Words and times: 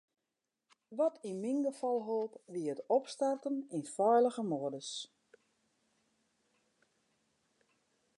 Wat 0.99 1.15
yn 1.29 1.41
myn 1.43 1.59
gefal 1.67 1.99
holp, 2.07 2.33
wie 2.53 2.67
it 2.73 2.85
opstarten 2.97 3.57
yn 3.75 3.83
feilige 3.95 4.43
modus. 4.51 4.91